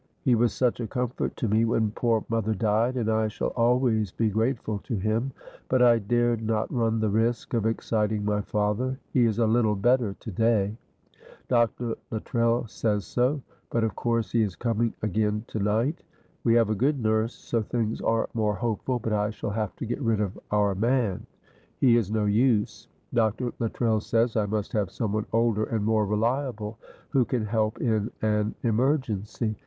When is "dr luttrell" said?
11.49-12.65, 23.13-23.99